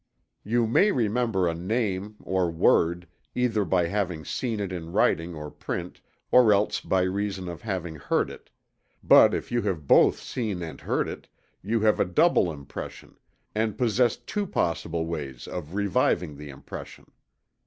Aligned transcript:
You 0.43 0.65
may 0.65 0.91
remember 0.91 1.47
a 1.47 1.53
name, 1.53 2.15
or 2.23 2.49
word, 2.49 3.07
either 3.35 3.63
by 3.63 3.85
having 3.85 4.25
seen 4.25 4.59
it 4.59 4.71
in 4.71 4.91
writing 4.91 5.35
or 5.35 5.51
print; 5.51 6.01
or 6.31 6.51
else 6.51 6.79
by 6.81 7.03
reason 7.03 7.47
of 7.47 7.61
having 7.61 7.97
heard 7.97 8.31
it; 8.31 8.49
but 9.03 9.35
if 9.35 9.51
you 9.51 9.61
have 9.61 9.85
both 9.85 10.17
seen 10.19 10.63
and 10.63 10.81
heard 10.81 11.07
it 11.07 11.27
you 11.61 11.81
have 11.81 11.99
a 11.99 12.05
double 12.05 12.51
impression, 12.51 13.19
and 13.53 13.77
possess 13.77 14.17
two 14.17 14.47
possible 14.47 15.05
ways 15.05 15.47
of 15.47 15.75
reviving 15.75 16.35
the 16.35 16.49
impression. 16.49 17.11